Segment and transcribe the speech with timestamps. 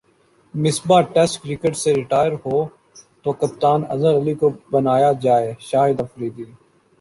[0.53, 2.57] Misbah test cricket سے retire ہو
[3.23, 6.45] تو کپتان اظہر علی کو بنایا جائےشاہد افریدی